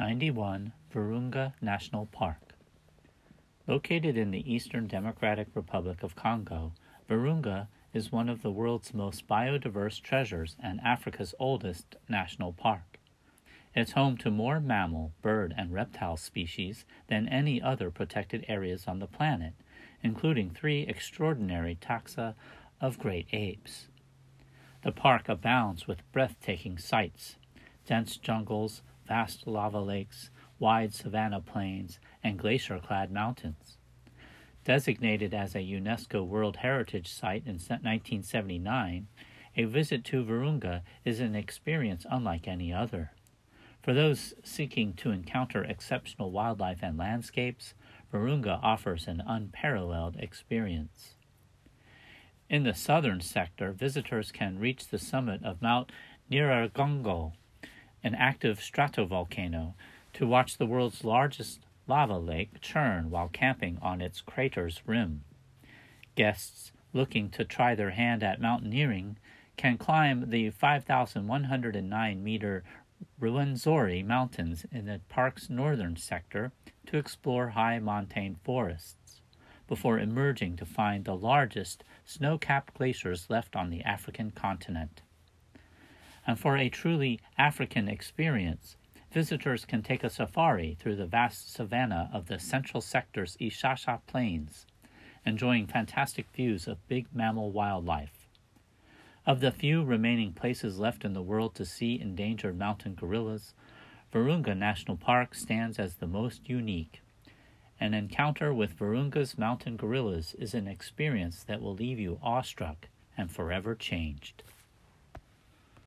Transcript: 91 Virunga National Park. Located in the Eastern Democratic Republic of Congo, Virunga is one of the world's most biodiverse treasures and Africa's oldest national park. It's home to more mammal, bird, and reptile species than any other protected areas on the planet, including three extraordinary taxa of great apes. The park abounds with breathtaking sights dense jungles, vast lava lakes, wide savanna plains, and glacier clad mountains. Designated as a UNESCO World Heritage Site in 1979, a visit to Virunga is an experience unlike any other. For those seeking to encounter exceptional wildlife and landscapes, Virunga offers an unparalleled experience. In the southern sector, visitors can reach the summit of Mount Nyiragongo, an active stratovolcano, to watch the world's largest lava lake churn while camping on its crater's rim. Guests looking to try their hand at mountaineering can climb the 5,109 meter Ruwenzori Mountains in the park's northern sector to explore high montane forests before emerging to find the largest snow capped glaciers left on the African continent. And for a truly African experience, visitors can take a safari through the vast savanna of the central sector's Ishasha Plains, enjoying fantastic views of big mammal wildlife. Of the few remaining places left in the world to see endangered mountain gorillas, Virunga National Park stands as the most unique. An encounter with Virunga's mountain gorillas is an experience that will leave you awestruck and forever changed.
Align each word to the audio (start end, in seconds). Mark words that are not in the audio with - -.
91 0.00 0.72
Virunga 0.94 1.52
National 1.60 2.06
Park. 2.06 2.54
Located 3.66 4.16
in 4.16 4.30
the 4.30 4.50
Eastern 4.50 4.86
Democratic 4.86 5.48
Republic 5.52 6.02
of 6.02 6.16
Congo, 6.16 6.72
Virunga 7.06 7.68
is 7.92 8.10
one 8.10 8.30
of 8.30 8.40
the 8.40 8.50
world's 8.50 8.94
most 8.94 9.28
biodiverse 9.28 10.00
treasures 10.00 10.56
and 10.58 10.80
Africa's 10.80 11.34
oldest 11.38 11.96
national 12.08 12.54
park. 12.54 12.98
It's 13.76 13.92
home 13.92 14.16
to 14.16 14.30
more 14.30 14.58
mammal, 14.58 15.12
bird, 15.20 15.52
and 15.54 15.70
reptile 15.70 16.16
species 16.16 16.86
than 17.08 17.28
any 17.28 17.60
other 17.60 17.90
protected 17.90 18.46
areas 18.48 18.88
on 18.88 19.00
the 19.00 19.06
planet, 19.06 19.52
including 20.02 20.48
three 20.48 20.80
extraordinary 20.84 21.76
taxa 21.78 22.36
of 22.80 22.98
great 22.98 23.26
apes. 23.34 23.88
The 24.82 24.92
park 24.92 25.28
abounds 25.28 25.86
with 25.86 26.10
breathtaking 26.10 26.78
sights 26.78 27.36
dense 27.86 28.16
jungles, 28.16 28.82
vast 29.10 29.44
lava 29.44 29.80
lakes, 29.80 30.30
wide 30.60 30.94
savanna 30.94 31.40
plains, 31.40 31.98
and 32.22 32.38
glacier 32.38 32.78
clad 32.78 33.10
mountains. 33.10 33.76
Designated 34.64 35.34
as 35.34 35.56
a 35.56 35.58
UNESCO 35.58 36.24
World 36.24 36.58
Heritage 36.58 37.12
Site 37.12 37.42
in 37.44 37.54
1979, 37.54 39.08
a 39.56 39.64
visit 39.64 40.04
to 40.04 40.24
Virunga 40.24 40.82
is 41.04 41.18
an 41.18 41.34
experience 41.34 42.06
unlike 42.08 42.46
any 42.46 42.72
other. 42.72 43.10
For 43.82 43.92
those 43.92 44.32
seeking 44.44 44.92
to 44.94 45.10
encounter 45.10 45.64
exceptional 45.64 46.30
wildlife 46.30 46.78
and 46.80 46.96
landscapes, 46.96 47.74
Virunga 48.12 48.60
offers 48.62 49.08
an 49.08 49.24
unparalleled 49.26 50.18
experience. 50.20 51.16
In 52.48 52.62
the 52.62 52.74
southern 52.74 53.20
sector, 53.20 53.72
visitors 53.72 54.30
can 54.30 54.60
reach 54.60 54.86
the 54.86 54.98
summit 55.00 55.42
of 55.42 55.60
Mount 55.60 55.90
Nyiragongo, 56.30 57.32
an 58.02 58.14
active 58.14 58.58
stratovolcano, 58.58 59.74
to 60.12 60.26
watch 60.26 60.56
the 60.56 60.66
world's 60.66 61.04
largest 61.04 61.60
lava 61.86 62.18
lake 62.18 62.60
churn 62.60 63.10
while 63.10 63.28
camping 63.28 63.78
on 63.82 64.00
its 64.00 64.20
crater's 64.20 64.80
rim. 64.86 65.24
Guests 66.14 66.72
looking 66.92 67.30
to 67.30 67.44
try 67.44 67.74
their 67.74 67.90
hand 67.90 68.22
at 68.22 68.40
mountaineering 68.40 69.16
can 69.56 69.76
climb 69.76 70.30
the 70.30 70.50
5,109 70.50 72.24
meter 72.24 72.64
Ruwenzori 73.20 74.04
Mountains 74.04 74.66
in 74.70 74.86
the 74.86 75.00
park's 75.08 75.48
northern 75.48 75.96
sector 75.96 76.52
to 76.86 76.98
explore 76.98 77.50
high 77.50 77.78
montane 77.78 78.36
forests 78.42 79.20
before 79.66 79.98
emerging 79.98 80.56
to 80.56 80.66
find 80.66 81.04
the 81.04 81.16
largest 81.16 81.84
snow 82.04 82.36
capped 82.36 82.74
glaciers 82.74 83.30
left 83.30 83.54
on 83.54 83.70
the 83.70 83.82
African 83.82 84.30
continent. 84.32 85.02
And 86.26 86.38
for 86.38 86.56
a 86.56 86.68
truly 86.68 87.20
African 87.38 87.88
experience, 87.88 88.76
visitors 89.10 89.64
can 89.64 89.82
take 89.82 90.04
a 90.04 90.10
safari 90.10 90.76
through 90.78 90.96
the 90.96 91.06
vast 91.06 91.52
savanna 91.52 92.10
of 92.12 92.26
the 92.26 92.38
central 92.38 92.80
sector's 92.80 93.36
Ishasha 93.40 94.00
Plains, 94.06 94.66
enjoying 95.26 95.66
fantastic 95.66 96.30
views 96.30 96.68
of 96.68 96.86
big 96.88 97.06
mammal 97.12 97.50
wildlife. 97.50 98.26
Of 99.26 99.40
the 99.40 99.50
few 99.50 99.82
remaining 99.82 100.32
places 100.32 100.78
left 100.78 101.04
in 101.04 101.12
the 101.12 101.22
world 101.22 101.54
to 101.56 101.64
see 101.64 102.00
endangered 102.00 102.58
mountain 102.58 102.94
gorillas, 102.94 103.54
Virunga 104.12 104.56
National 104.56 104.96
Park 104.96 105.34
stands 105.34 105.78
as 105.78 105.96
the 105.96 106.06
most 106.06 106.48
unique. 106.48 107.00
An 107.78 107.94
encounter 107.94 108.52
with 108.52 108.78
Virunga's 108.78 109.38
mountain 109.38 109.76
gorillas 109.76 110.34
is 110.38 110.52
an 110.52 110.66
experience 110.66 111.42
that 111.44 111.62
will 111.62 111.74
leave 111.74 111.98
you 111.98 112.18
awestruck 112.22 112.88
and 113.16 113.30
forever 113.30 113.74
changed. 113.74 114.42